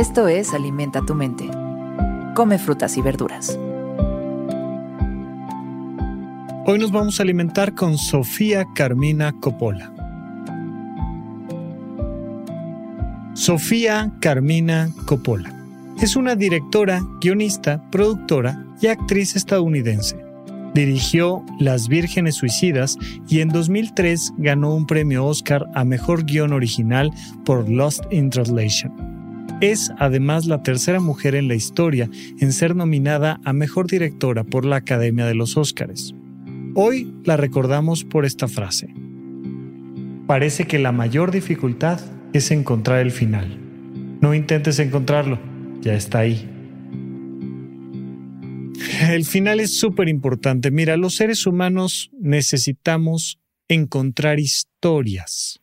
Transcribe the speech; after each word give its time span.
Esto 0.00 0.28
es 0.28 0.54
Alimenta 0.54 1.02
tu 1.02 1.14
mente. 1.14 1.44
Come 2.34 2.58
frutas 2.58 2.96
y 2.96 3.02
verduras. 3.02 3.58
Hoy 6.64 6.78
nos 6.78 6.90
vamos 6.90 7.20
a 7.20 7.22
alimentar 7.22 7.74
con 7.74 7.98
Sofía 7.98 8.66
Carmina 8.74 9.34
Coppola. 9.40 9.92
Sofía 13.34 14.10
Carmina 14.22 14.88
Coppola 15.04 15.52
es 16.00 16.16
una 16.16 16.34
directora, 16.34 17.02
guionista, 17.20 17.82
productora 17.90 18.64
y 18.80 18.86
actriz 18.86 19.36
estadounidense. 19.36 20.16
Dirigió 20.72 21.44
Las 21.58 21.88
Vírgenes 21.88 22.36
Suicidas 22.36 22.96
y 23.28 23.40
en 23.40 23.50
2003 23.50 24.32
ganó 24.38 24.74
un 24.74 24.86
premio 24.86 25.26
Oscar 25.26 25.68
a 25.74 25.84
Mejor 25.84 26.24
Guión 26.24 26.54
Original 26.54 27.12
por 27.44 27.68
Lost 27.68 28.10
in 28.10 28.30
Translation. 28.30 29.09
Es 29.60 29.92
además 29.98 30.46
la 30.46 30.62
tercera 30.62 31.00
mujer 31.00 31.34
en 31.34 31.46
la 31.46 31.54
historia 31.54 32.08
en 32.38 32.52
ser 32.52 32.74
nominada 32.74 33.40
a 33.44 33.52
Mejor 33.52 33.88
Directora 33.88 34.42
por 34.42 34.64
la 34.64 34.76
Academia 34.76 35.26
de 35.26 35.34
los 35.34 35.58
Oscars. 35.58 36.14
Hoy 36.74 37.12
la 37.24 37.36
recordamos 37.36 38.04
por 38.04 38.24
esta 38.24 38.48
frase. 38.48 38.94
Parece 40.26 40.66
que 40.66 40.78
la 40.78 40.92
mayor 40.92 41.30
dificultad 41.30 42.00
es 42.32 42.50
encontrar 42.50 43.00
el 43.00 43.10
final. 43.10 43.58
No 44.22 44.34
intentes 44.34 44.78
encontrarlo, 44.78 45.38
ya 45.82 45.92
está 45.92 46.20
ahí. 46.20 46.48
El 49.10 49.26
final 49.26 49.60
es 49.60 49.78
súper 49.78 50.08
importante. 50.08 50.70
Mira, 50.70 50.96
los 50.96 51.16
seres 51.16 51.46
humanos 51.46 52.10
necesitamos 52.18 53.38
encontrar 53.68 54.40
historias. 54.40 55.59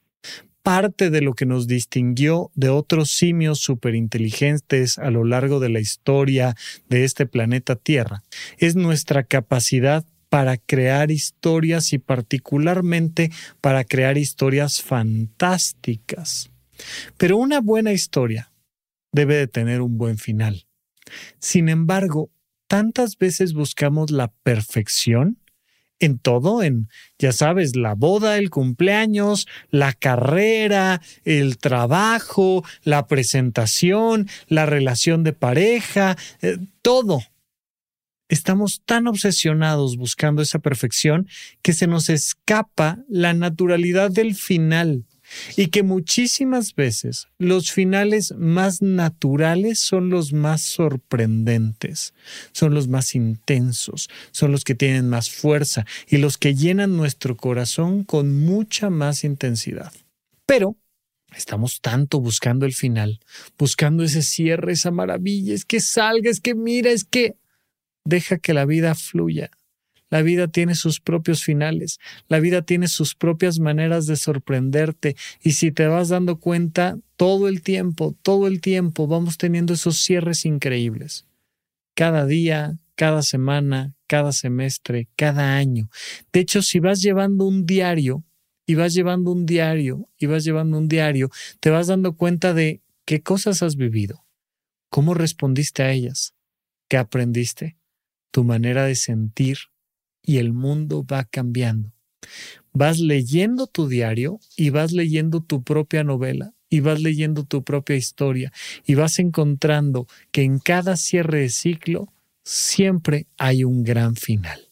Parte 0.67 1.09
de 1.09 1.21
lo 1.21 1.33
que 1.33 1.45
nos 1.45 1.65
distinguió 1.65 2.51
de 2.53 2.67
otros 2.67 3.11
simios 3.11 3.59
superinteligentes 3.59 4.97
a 4.97 5.09
lo 5.11 5.23
largo 5.23 5.61
de 5.61 5.69
la 5.69 5.79
historia 5.79 6.57
de 6.89 7.05
este 7.05 7.25
planeta 7.25 7.77
Tierra 7.77 8.25
es 8.57 8.75
nuestra 8.75 9.23
capacidad 9.23 10.03
para 10.27 10.57
crear 10.57 11.09
historias 11.09 11.93
y 11.93 11.99
particularmente 11.99 13.31
para 13.61 13.85
crear 13.85 14.17
historias 14.17 14.81
fantásticas. 14.81 16.49
Pero 17.15 17.37
una 17.37 17.61
buena 17.61 17.93
historia 17.93 18.51
debe 19.13 19.37
de 19.37 19.47
tener 19.47 19.79
un 19.79 19.97
buen 19.97 20.17
final. 20.17 20.67
Sin 21.39 21.69
embargo, 21.69 22.29
tantas 22.67 23.17
veces 23.17 23.53
buscamos 23.53 24.11
la 24.11 24.33
perfección 24.43 25.37
en 25.99 26.19
todo, 26.19 26.63
en, 26.63 26.89
ya 27.17 27.31
sabes, 27.31 27.75
la 27.75 27.95
boda, 27.95 28.37
el 28.37 28.49
cumpleaños, 28.49 29.47
la 29.71 29.93
carrera, 29.93 31.01
el 31.25 31.57
trabajo, 31.57 32.63
la 32.83 33.07
presentación, 33.07 34.27
la 34.47 34.65
relación 34.65 35.23
de 35.23 35.33
pareja, 35.33 36.15
eh, 36.41 36.57
todo. 36.81 37.21
Estamos 38.29 38.81
tan 38.85 39.07
obsesionados 39.07 39.97
buscando 39.97 40.41
esa 40.41 40.59
perfección 40.59 41.27
que 41.61 41.73
se 41.73 41.87
nos 41.87 42.09
escapa 42.09 42.99
la 43.07 43.33
naturalidad 43.33 44.11
del 44.11 44.35
final 44.35 45.05
y 45.55 45.67
que 45.67 45.83
muchísimas 45.83 46.75
veces 46.75 47.27
los 47.37 47.71
finales 47.71 48.33
más 48.37 48.81
naturales 48.81 49.79
son 49.79 50.09
los 50.09 50.33
más 50.33 50.61
sorprendentes, 50.61 52.13
son 52.51 52.73
los 52.73 52.87
más 52.87 53.15
intensos, 53.15 54.09
son 54.31 54.51
los 54.51 54.63
que 54.63 54.75
tienen 54.75 55.09
más 55.09 55.29
fuerza 55.29 55.85
y 56.07 56.17
los 56.17 56.37
que 56.37 56.55
llenan 56.55 56.97
nuestro 56.97 57.35
corazón 57.35 58.03
con 58.03 58.35
mucha 58.35 58.89
más 58.89 59.23
intensidad. 59.23 59.93
Pero 60.45 60.77
estamos 61.35 61.81
tanto 61.81 62.19
buscando 62.19 62.65
el 62.65 62.73
final, 62.73 63.19
buscando 63.57 64.03
ese 64.03 64.21
cierre, 64.21 64.73
esa 64.73 64.91
maravilla, 64.91 65.53
es 65.53 65.65
que 65.65 65.79
salga, 65.79 66.29
es 66.29 66.39
que 66.39 66.55
mira, 66.55 66.91
es 66.91 67.03
que 67.03 67.35
deja 68.05 68.37
que 68.37 68.53
la 68.53 68.65
vida 68.65 68.95
fluya 68.95 69.51
la 70.09 70.21
vida 70.21 70.47
tiene 70.47 70.75
sus 70.75 70.99
propios 70.99 71.43
finales, 71.43 71.99
la 72.27 72.39
vida 72.39 72.61
tiene 72.61 72.87
sus 72.87 73.15
propias 73.15 73.59
maneras 73.59 74.05
de 74.07 74.15
sorprenderte 74.15 75.15
y 75.41 75.53
si 75.53 75.71
te 75.71 75.87
vas 75.87 76.09
dando 76.09 76.39
cuenta, 76.39 76.97
todo 77.15 77.47
el 77.47 77.61
tiempo, 77.61 78.15
todo 78.21 78.47
el 78.47 78.61
tiempo 78.61 79.07
vamos 79.07 79.37
teniendo 79.37 79.73
esos 79.73 79.97
cierres 79.97 80.45
increíbles. 80.45 81.25
Cada 81.95 82.25
día, 82.25 82.77
cada 82.95 83.21
semana, 83.21 83.95
cada 84.07 84.31
semestre, 84.31 85.07
cada 85.15 85.55
año. 85.55 85.89
De 86.31 86.39
hecho, 86.39 86.61
si 86.61 86.79
vas 86.79 87.01
llevando 87.01 87.45
un 87.45 87.65
diario 87.65 88.23
y 88.65 88.75
vas 88.75 88.93
llevando 88.93 89.31
un 89.31 89.45
diario 89.45 90.09
y 90.17 90.25
vas 90.25 90.43
llevando 90.43 90.77
un 90.77 90.87
diario, 90.87 91.29
te 91.59 91.69
vas 91.69 91.87
dando 91.87 92.15
cuenta 92.15 92.53
de 92.53 92.81
qué 93.05 93.21
cosas 93.21 93.63
has 93.63 93.75
vivido, 93.75 94.25
cómo 94.89 95.13
respondiste 95.13 95.83
a 95.83 95.91
ellas, 95.91 96.33
qué 96.89 96.97
aprendiste, 96.97 97.77
tu 98.31 98.43
manera 98.43 98.85
de 98.85 98.95
sentir, 98.95 99.57
y 100.27 100.37
el 100.39 100.51
mundo 100.51 101.05
va 101.09 101.23
cambiando. 101.23 101.93
Vas 102.73 102.99
leyendo 102.99 103.65
tu 103.65 103.87
diario 103.87 104.39
y 104.57 104.69
vas 104.69 104.91
leyendo 104.91 105.41
tu 105.41 105.63
propia 105.63 106.03
novela 106.03 106.53
y 106.69 106.81
vas 106.81 107.01
leyendo 107.01 107.45
tu 107.45 107.63
propia 107.63 107.95
historia 107.95 108.51
y 108.85 108.95
vas 108.95 109.19
encontrando 109.19 110.05
que 110.31 110.43
en 110.43 110.59
cada 110.59 110.97
cierre 110.97 111.39
de 111.39 111.49
ciclo 111.49 112.11
siempre 112.43 113.25
hay 113.37 113.63
un 113.63 113.85
gran 113.85 114.17
final. 114.17 114.67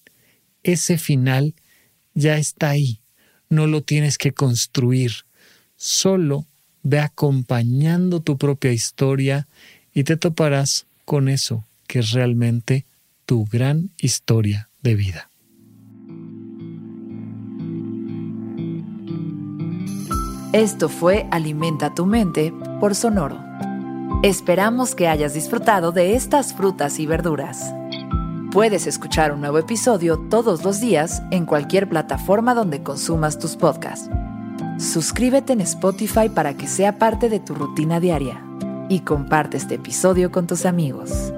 Ese 0.61 0.97
final 0.97 1.55
ya 2.13 2.38
está 2.38 2.71
ahí, 2.71 2.99
no 3.49 3.65
lo 3.65 3.81
tienes 3.81 4.17
que 4.17 4.33
construir, 4.33 5.11
solo 5.77 6.47
ve 6.83 6.99
acompañando 6.99 8.19
tu 8.19 8.38
propia 8.38 8.73
historia 8.73 9.47
y 9.94 10.03
te 10.03 10.17
toparás 10.17 10.85
con 11.05 11.29
eso 11.29 11.65
que 11.88 11.99
es 11.99 12.11
realmente 12.11 12.85
tu 13.25 13.45
gran 13.45 13.91
historia 13.97 14.69
de 14.81 14.95
vida. 14.95 15.29
Esto 20.55 20.88
fue 20.88 21.27
Alimenta 21.31 21.93
tu 21.93 22.05
mente 22.05 22.53
por 22.79 22.95
Sonoro. 22.95 23.43
Esperamos 24.23 24.95
que 24.95 25.09
hayas 25.09 25.33
disfrutado 25.33 25.91
de 25.91 26.16
estas 26.16 26.53
frutas 26.53 26.97
y 26.97 27.05
verduras. 27.05 27.75
Puedes 28.53 28.88
escuchar 28.88 29.33
un 29.33 29.41
nuevo 29.41 29.57
episodio 29.57 30.17
todos 30.17 30.63
los 30.63 30.79
días 30.79 31.21
en 31.31 31.45
cualquier 31.45 31.89
plataforma 31.89 32.55
donde 32.55 32.81
consumas 32.83 33.38
tus 33.38 33.57
podcasts. 33.57 34.09
Suscríbete 34.77 35.51
en 35.51 35.59
Spotify 35.59 36.29
para 36.33 36.53
que 36.53 36.67
sea 36.67 36.97
parte 36.99 37.27
de 37.27 37.41
tu 37.41 37.53
rutina 37.53 37.99
diaria 37.99 38.41
y 38.88 39.01
comparte 39.01 39.57
este 39.57 39.75
episodio 39.75 40.31
con 40.31 40.47
tus 40.47 40.65
amigos. 40.65 41.33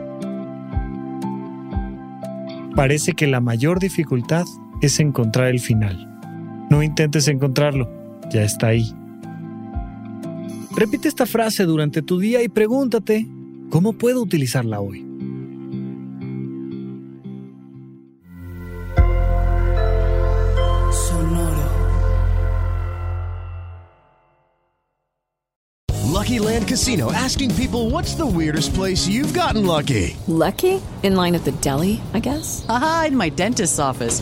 Parece 2.76 3.14
que 3.14 3.26
la 3.26 3.40
mayor 3.42 3.80
dificultad 3.80 4.46
es 4.82 5.00
encontrar 5.00 5.48
el 5.48 5.60
final. 5.60 6.08
No 6.70 6.84
intentes 6.84 7.28
encontrarlo, 7.28 7.90
ya 8.30 8.44
está 8.44 8.68
ahí. 8.68 8.94
Repite 10.78 11.08
esta 11.08 11.26
frase 11.26 11.66
durante 11.66 12.04
tu 12.04 12.20
día 12.20 12.44
y 12.44 12.50
pregúntate, 12.50 13.26
¿cómo 13.72 13.94
puedo 13.94 14.22
utilizarla 14.22 14.80
hoy? 14.80 15.04
Sonoro. 20.92 21.68
Lucky 26.14 26.38
Land 26.38 26.68
Casino 26.68 27.12
asking 27.12 27.56
people 27.56 27.90
what's 27.90 28.14
the 28.14 28.28
weirdest 28.28 28.76
place 28.76 29.08
you've 29.08 29.34
gotten 29.34 29.66
lucky? 29.66 30.16
Lucky? 30.28 30.80
In 31.02 31.16
line 31.16 31.34
at 31.34 31.44
the 31.44 31.54
deli, 31.60 32.00
I 32.14 32.20
guess? 32.20 32.64
Aha, 32.70 33.06
in 33.08 33.18
my 33.18 33.32
dentist's 33.32 33.80
office. 33.80 34.22